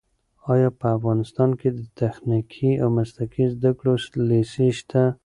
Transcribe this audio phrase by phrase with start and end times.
[0.53, 3.93] ایا په افغانستان کې د تخنیکي او مسلکي زده کړو
[4.29, 5.03] لیسې شته؟